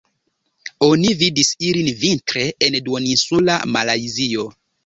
Oni 0.87 1.11
vidis 1.19 1.51
ilin 1.69 1.91
vintre 2.05 2.47
en 2.69 2.81
duoninsula 2.89 3.63
Malajzio. 3.77 4.49